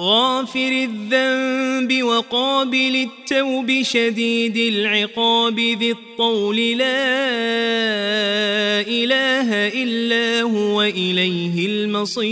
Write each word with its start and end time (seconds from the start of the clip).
غافر 0.00 0.88
الذنب 0.90 2.02
وقابل 2.02 3.08
التوب 3.08 3.82
شديد 3.82 4.56
العقاب 4.56 5.60
ذي 5.60 5.90
الطول 5.90 6.56
لا 6.56 6.86
إله 8.80 9.68
إلا 9.82 10.42
هو 10.42 10.82
إليه 10.82 11.66
المصير. 11.66 12.28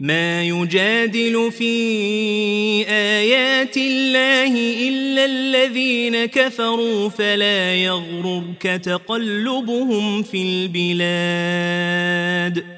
ما 0.00 0.44
يجادل 0.44 1.52
في 1.52 1.74
آيات 2.88 3.76
الله 3.76 4.54
إلا 4.88 5.24
الذين 5.24 6.24
كفروا 6.24 7.08
فلا 7.08 7.74
يغررك 7.74 8.62
تقلبهم 8.62 10.22
في 10.22 10.68
البلاد. 10.78 12.77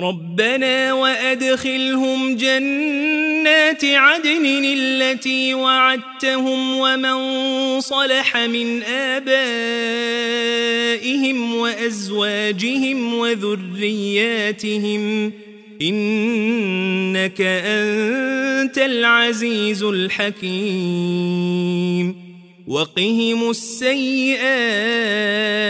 ربنا 0.00 0.92
وأدخلهم 0.92 2.36
جنات 2.36 3.84
عدن 3.84 4.64
التي 4.64 5.54
وعدتهم 5.54 6.78
ومن 6.78 7.80
صلح 7.80 8.36
من 8.36 8.82
آبائهم 8.82 9.34
وأزواجهم 11.54 13.14
وذرياتهم 13.14 15.32
إنك 15.82 17.40
أنت 17.40 18.78
العزيز 18.78 19.82
الحكيم 19.82 21.10
وقهم 22.66 23.50
السيئات 23.50 25.66
ۖ 25.66 25.69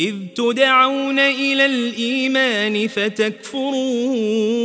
إذ 0.00 0.14
تدعون 0.36 1.18
إلى 1.18 1.66
الإيمان 1.66 2.88
فتكفرون. 2.88 4.60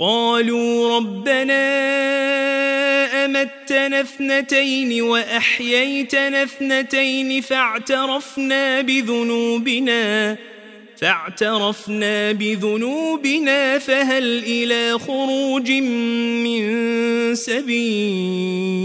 قالوا 0.00 0.96
ربنا 0.96 1.64
أمتنا 3.24 4.00
اثنتين 4.00 5.02
وأحييتنا 5.02 6.42
اثنتين 6.42 7.40
فاعترفنا 7.40 8.80
بذنوبنا 8.80 10.36
فاعترفنا 10.96 12.32
بذنوبنا 12.32 13.78
فهل 13.78 14.44
إلى 14.44 14.98
خروج 14.98 15.70
من 15.70 17.34
سبيل؟ 17.34 18.84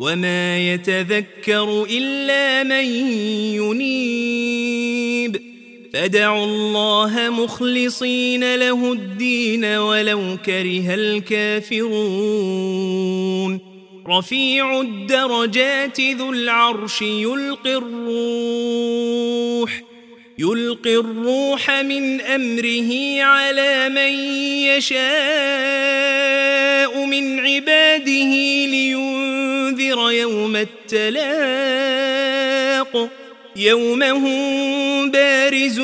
وما 0.00 0.58
يتذكر 0.58 1.86
إلا 1.90 2.62
من 2.62 2.84
ينيب 3.54 5.42
فدعوا 5.92 6.44
الله 6.44 7.30
مخلصين 7.30 8.54
له 8.54 8.92
الدين 8.92 9.64
ولو 9.64 10.36
كره 10.46 10.94
الكافرون 10.94 12.58
رفيع 14.08 14.80
الدرجات 14.80 16.00
ذو 16.00 16.32
العرش 16.32 17.02
يلقي 17.02 17.76
الروح 17.76 19.08
يلقي 20.38 20.96
الروح 20.96 21.70
من 21.70 22.20
أمره 22.20 23.22
على 23.22 23.88
من 23.88 24.12
يشاء 24.76 24.98
من 27.06 27.40
عباده 27.40 28.32
لينذر 29.88 30.10
يوم 30.10 30.56
التلاق 30.96 31.88
يوم 33.56 34.02
هم 34.02 35.10
بارزون. 35.10 35.78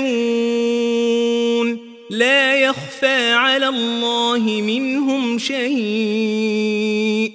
لا 2.10 2.56
يخفى 2.56 3.32
على 3.32 3.68
الله 3.68 4.38
منهم 4.38 5.38
شيء. 5.38 7.32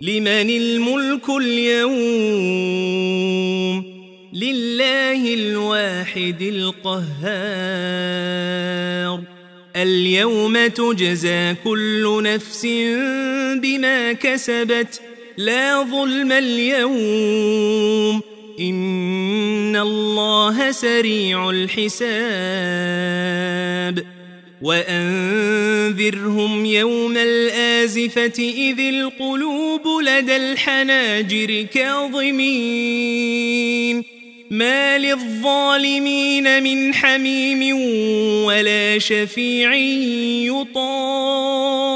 لمن 0.00 0.50
الملك 0.50 1.28
اليوم؟ 1.28 1.96
لله 4.32 5.34
الواحد 5.34 6.42
القهار. 6.42 7.16
اليوم 9.76 10.66
تجزى 10.66 11.54
كل 11.64 12.22
نفس 12.22 12.66
بما 13.62 14.12
كسبت 14.12 15.00
لا 15.36 15.82
ظلم 15.82 16.32
اليوم. 16.32 18.20
إن 18.60 19.76
الله 19.76 20.70
سريع 20.70 21.50
الحساب. 21.50 22.06
وأنذرهم 24.62 26.66
يوم 26.66 27.16
الآزفة 27.16 28.32
إذ 28.38 28.80
القلوب 28.80 29.82
لدى 30.02 30.36
الحناجر 30.36 31.66
كاظمين. 31.74 33.36
ما 34.50 34.98
للظالمين 34.98 36.62
من 36.62 36.94
حميم 36.94 37.76
ولا 38.44 38.98
شفيع 38.98 39.74
يطاع 40.44 41.95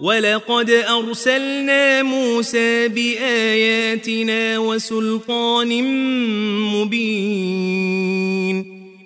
ولقد 0.00 0.70
أرسلنا 0.70 2.02
موسى 2.02 2.88
بآياتنا 2.88 4.58
وسلطان 4.58 5.82
مبين 6.74 7.98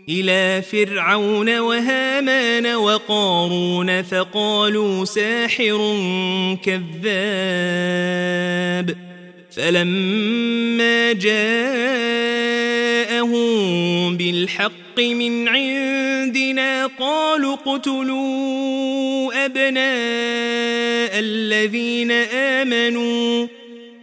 إلى 0.08 0.62
فرعون 0.62 1.58
وهامان 1.58 2.66
وقارون 2.74 4.02
فقالوا 4.02 5.04
ساحر 5.04 5.96
كذاب 6.64 7.92
فلما 9.50 11.12
جاءهم 11.12 11.42
بالحق 14.16 14.81
من 15.00 15.48
عندنا 15.48 16.86
قالوا 16.86 17.54
اقتلوا 17.54 19.44
أبناء 19.44 21.18
الذين 21.18 22.10
آمنوا 22.32 23.46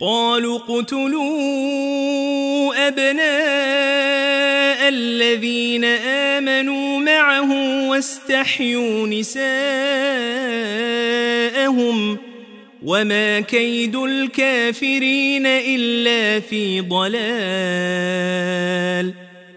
قالوا 0.02 0.58
اقتلوا 0.58 1.28
أبناء 2.88 4.90
الذين 4.90 5.86
آمنوا 6.36 7.00
معه 7.00 7.90
واستحيوا 7.90 9.08
نساءهم 9.08 9.50
وما 12.84 13.40
كيد 13.40 13.96
الكافرين 13.96 15.46
إلا 15.46 16.40
في 16.40 16.82
ضلال 16.82 17.20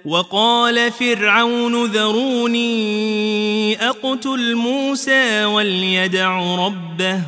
وقال 0.05 0.93
فرعون 0.93 1.85
ذروني 1.85 3.77
أقتل 3.89 4.55
موسى 4.55 5.45
وليدع 5.45 6.57
ربه 6.67 7.21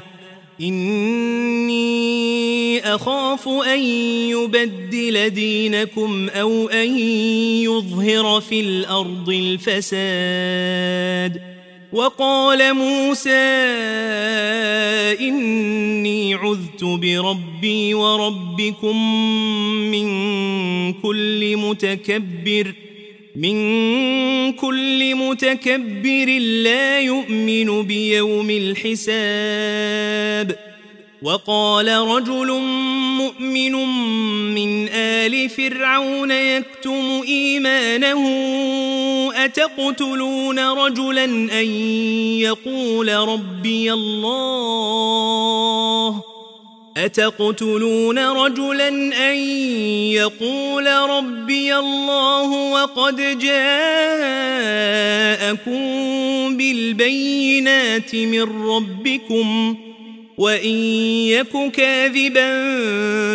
إني 0.61 1.85
أخاف 2.95 3.49
أن 3.49 3.81
يبدل 4.31 5.31
دينكم 5.31 6.29
أو 6.29 6.69
أن 6.69 6.99
يظهر 6.99 8.41
في 8.41 8.61
الأرض 8.61 9.29
الفساد 9.29 11.54
وقال 11.95 12.75
موسى 12.75 13.31
إني 15.21 16.35
عذت 16.35 16.85
بربي 16.85 17.95
وربكم 17.95 18.97
من 19.91 20.93
كل 20.93 21.57
متكبر 21.57 22.75
ۖ 22.81 22.85
من 23.37 24.53
كل 24.53 25.15
متكبر 25.15 26.39
لا 26.39 27.01
يؤمن 27.01 27.83
بيوم 27.83 28.51
الحساب. 28.51 29.95
وقال 31.23 31.89
رجل 31.89 32.61
مؤمن 33.19 33.73
من 34.55 34.89
آل 34.89 35.49
فرعون 35.49 36.31
يكتم 36.31 37.23
إيمانه 37.29 38.25
أتقتلون 39.45 40.59
رجلا 40.59 41.25
أن 41.25 41.67
يقول 42.41 43.09
ربي 43.15 43.93
الله؟ 43.93 45.05
أتقتلون 46.97 48.19
رجلا 48.19 48.89
أن 49.31 49.37
يقول 50.15 50.87
ربي 50.87 51.77
الله 51.77 52.71
وقد 52.71 53.39
جاءكم 53.39 53.77
بالبينات 56.57 58.15
من 58.15 58.43
ربكم 58.67 59.77
وإن 60.39 60.77
يك 61.29 61.71
كاذبا 61.73 62.49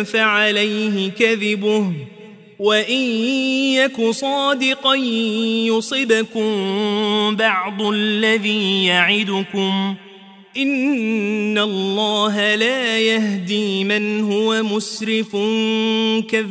فعليه 0.02 1.10
كذبه. 1.10 1.92
وإن 2.60 3.02
يك 3.74 4.10
صادقا 4.10 4.94
يصبكم 5.66 6.50
بعض 7.36 7.82
الذي 7.82 8.84
يعدكم 8.84 9.94
ۖ 10.06 10.10
إن 10.56 11.58
الله 11.58 12.54
لا 12.54 12.98
يهدي 12.98 13.84
من 13.84 14.20
هو 14.20 14.62
مسرف 14.62 15.36
كذاب 16.28 16.50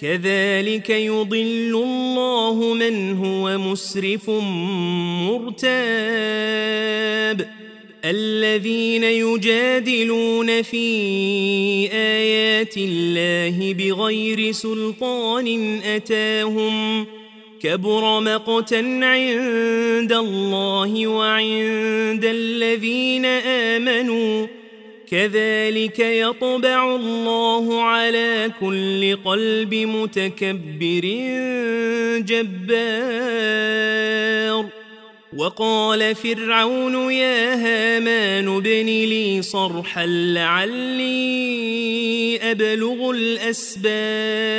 كذلك 0.00 0.90
يضل 0.90 1.82
الله 1.84 2.74
من 2.74 3.16
هو 3.16 3.58
مسرف 3.58 4.30
مرتاب. 5.30 6.68
الذين 8.04 9.04
يجادلون 9.04 10.62
في 10.62 10.88
آيات 11.92 12.74
الله 12.76 13.74
بغير 13.74 14.52
سلطان 14.52 15.80
أتاهم 15.84 17.06
كبر 17.60 18.20
مقتا 18.20 19.00
عند 19.02 20.12
الله 20.12 21.06
وعند 21.06 22.24
الذين 22.24 23.24
آمنوا 23.24 24.46
كذلك 25.10 25.98
يطبع 25.98 26.96
الله 26.96 27.82
على 27.82 28.50
كل 28.60 29.16
قلب 29.24 29.74
متكبر 29.74 31.04
جبار. 32.18 33.58
وقال 35.36 36.14
فرعون 36.14 37.12
يا 37.12 37.54
هامان 37.54 38.56
ابن 38.56 38.86
لي 38.86 39.42
صرحا 39.42 40.06
لعلي 40.06 41.18
أبلغ 42.42 43.10
الأسباب. 43.10 44.58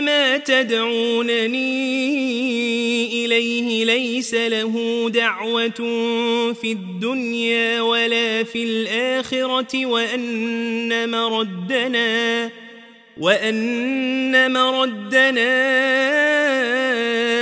ما 0.00 0.36
تدعونني 0.36 1.60
إليه 3.24 3.84
ليس 3.84 4.34
له 4.34 5.06
دعوة 5.10 5.70
في 6.52 6.72
الدنيا 6.72 7.80
ولا 7.80 8.44
في 8.44 8.64
الآخرة 8.64 9.86
وأن 9.86 11.10
مردنا 11.10 12.50
وأن 13.20 14.52
مردنا 14.52 15.70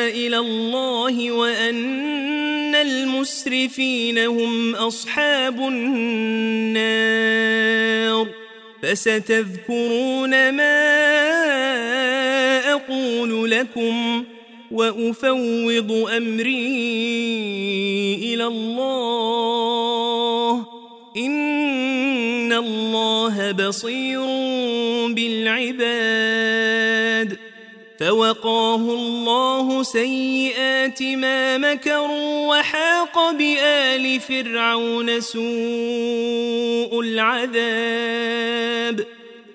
إلى 0.09 0.39
الله 0.39 1.33
وأن 1.33 2.75
المسرفين 2.75 4.19
هم 4.19 4.75
أصحاب 4.75 5.61
النار 5.61 7.09
فستذكرون 8.83 10.53
ما 10.53 11.38
أقول 12.89 13.51
لكم 13.51 14.25
وأفوض 14.71 16.09
أمري 16.17 16.65
إلى 18.35 18.47
الله. 18.47 19.87
إن 21.17 22.53
الله 22.53 23.53
بصير 23.53 24.21
بالعباد. 25.09 26.49
فوقاه 28.01 28.77
الله 28.77 29.83
سيئات 29.83 31.03
ما 31.03 31.59
مكروا 31.59 32.57
وحاق 32.57 33.31
بآل 33.31 34.21
فرعون 34.21 35.21
سوء 35.21 37.01
العذاب. 37.01 38.39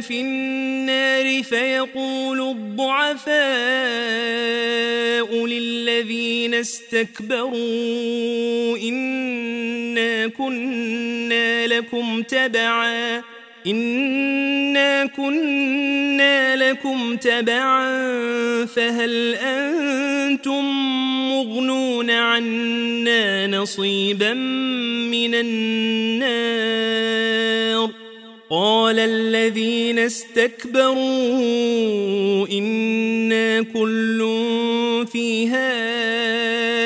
في 0.00 0.20
النار 0.20 1.42
فيقول 1.42 2.40
الضعفاء 2.40 3.34
للذين 5.46 6.54
استكبروا 6.54 7.54
إنا 8.78 10.26
كنا 10.26 11.66
لكم 11.66 12.22
تبعا 12.22 13.22
إنا 13.66 15.06
كنا 15.06 16.56
لكم 16.56 17.16
تبعا 17.16 18.04
فهل 18.64 19.34
أنتم 19.34 20.64
مغنون 21.30 22.10
عنا 22.10 23.46
نصيبا 23.46 24.32
من 25.12 25.34
النار؟ 25.34 27.33
قال 28.54 28.98
الذين 28.98 29.98
استكبروا 29.98 30.96
إنا 32.48 33.62
كل 33.62 34.20
فيها 35.12 35.70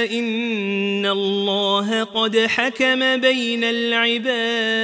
إن 0.04 1.06
الله 1.06 2.04
قد 2.04 2.38
حكم 2.38 3.16
بين 3.16 3.64
العباد 3.64 4.78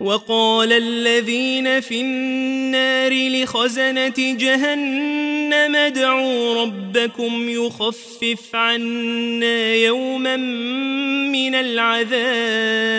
وقال 0.00 0.72
الذين 0.72 1.80
في 1.80 2.00
النار 2.00 3.12
لخزنة 3.28 4.14
جهنم 4.18 5.76
ادعوا 5.76 6.62
ربكم 6.62 7.48
يخفف 7.48 8.54
عنا 8.54 9.74
يوما 9.74 10.36
من 10.36 11.54
العذاب 11.54 12.98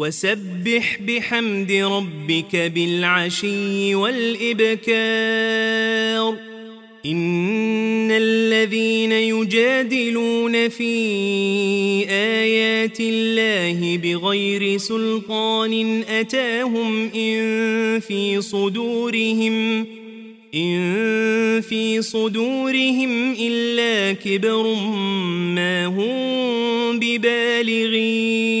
وسبح 0.00 0.98
بحمد 1.06 1.72
ربك 1.72 2.56
بالعشي 2.56 3.94
والإبكار. 3.94 4.90
إن 7.06 8.10
الذين 8.10 9.12
يجادلون 9.12 10.68
في 10.68 10.94
آيات 12.08 13.00
الله 13.00 13.96
بغير 13.96 14.78
سلطان 14.78 16.02
أتاهم 16.08 17.10
إن 17.14 18.00
في 18.00 18.40
صدورهم 18.40 19.86
إن 20.54 21.60
في 21.60 22.02
صدورهم 22.02 23.32
إلا 23.40 24.12
كبر 24.12 24.74
ما 25.54 25.86
هم 25.86 26.98
ببالغيه. 26.98 28.60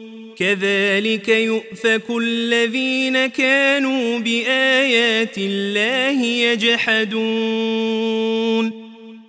كذلك 0.41 1.29
يؤفك 1.29 2.03
الذين 2.09 3.27
كانوا 3.27 4.19
بآيات 4.19 5.37
الله 5.37 6.23
يجحدون. 6.25 7.91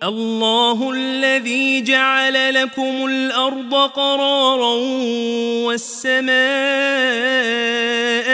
الله 0.02 0.92
الذي 0.94 1.82
جعل 1.82 2.54
لكم 2.54 3.06
الأرض 3.06 3.74
قرارا 3.74 4.74
والسماء 5.64 6.32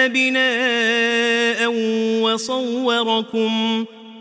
بناء 0.09 1.69
وصوركم 2.23 2.79
وصوركم 2.99 3.85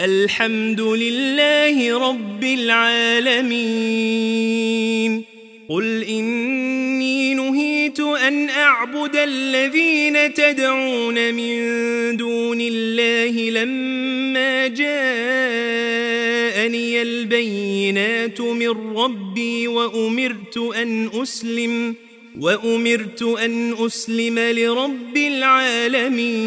الحمد 0.00 0.80
لله 0.80 2.08
رب 2.08 2.44
العالمين. 2.44 3.76
قل 5.68 6.02
إني 6.02 7.34
نهيت 7.34 8.00
أن 8.00 8.50
أعبد 8.50 9.16
الذين 9.16 10.34
تدعون 10.34 11.34
من 11.34 11.56
دون 12.16 12.58
الله 12.60 13.50
لما 13.50 14.66
جاءني 14.66 14.92
البينات 17.02 18.40
من 18.40 18.96
ربي 18.96 19.68
وأمرت 19.68 20.56
أن 20.76 21.10
أسلم 21.22 21.94
وأمرت 22.40 23.22
أن 23.22 23.74
أسلم 23.86 24.38
لرب 24.38 25.16
العالمين. 25.16 26.46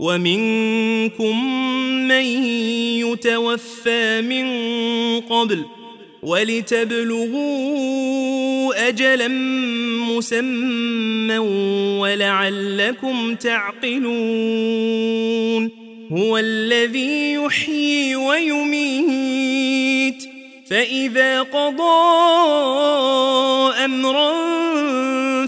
ومنكم 0.00 1.44
من 2.08 2.24
يتوفى 3.04 4.22
من 4.22 4.46
قبل 5.20 5.64
ولتبلغوا 6.22 7.76
أجلا 8.88 9.28
مسمى 10.08 11.38
ولعلكم 11.98 13.34
تعقلون 13.34 14.16
هو 16.12 16.38
الذي 16.38 17.32
يحيي 17.32 18.16
ويميت 18.16 19.56
فإذا 20.70 21.42
قضى 21.42 22.06
أمرا 23.84 24.75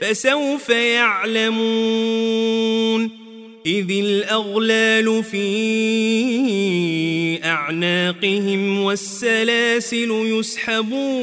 فسوف 0.00 0.68
يعلمون 0.68 1.96
إذ 3.66 3.90
الأغلال 3.90 5.24
في 5.24 5.44
أعناقهم 7.44 8.80
والسلاسل 8.80 10.10
يسحبون 10.10 11.16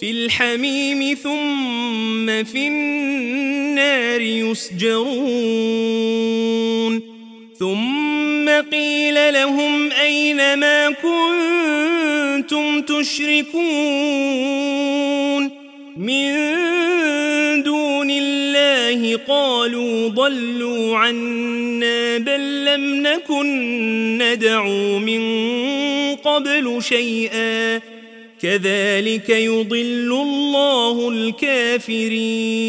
في 0.00 0.10
الحميم 0.10 1.14
ثم 1.14 2.44
في 2.44 2.68
النار 2.68 4.20
يسجرون 4.20 5.80
ثم 7.58 8.48
قيل 8.72 9.32
لهم 9.32 9.90
أين 9.92 10.58
ما 10.58 10.90
كنتم 10.90 12.80
تشركون 12.80 14.30
من 16.00 17.62
دون 17.62 18.10
الله 18.10 19.16
قالوا 19.28 20.08
ضلوا 20.08 20.96
عنا 20.96 22.18
بل 22.18 22.64
لم 22.64 23.06
نكن 23.06 24.18
ندعو 24.22 24.98
من 24.98 25.22
قبل 26.16 26.82
شيئا 26.82 27.80
كذلك 28.42 29.30
يضل 29.30 30.12
الله 30.22 31.08
الكافرين 31.08 32.60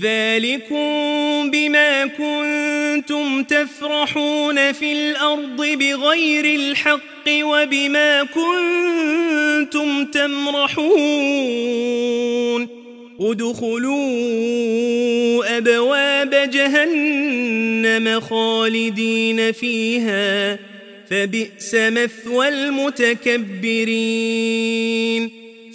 ذلكم 0.00 1.50
بما 1.50 2.06
كنتم 2.06 3.42
تفرحون 3.42 4.72
في 4.72 4.92
الأرض 4.92 5.56
بغير 5.56 6.44
الحق 6.44 7.28
وبما 7.28 8.24
كنتم 8.24 10.04
تمرحون 10.04 10.86
ادخلوا 13.20 13.96
أبواب 15.58 16.50
جهنم 16.50 18.20
خالدين 18.20 19.52
فيها 19.52 20.58
فبئس 21.10 21.74
مثوى 21.74 22.48
المتكبرين 22.48 23.76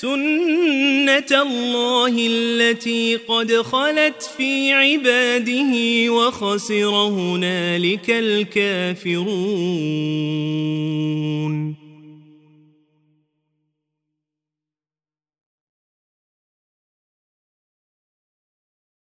سنة 0.00 1.42
الله 1.42 2.14
التي 2.30 3.16
قد 3.16 3.52
خلت 3.52 4.30
في 4.36 4.72
عباده 4.72 5.72
وخسر 6.12 6.94
هنالك 6.94 8.10
الكافرون 8.10 9.18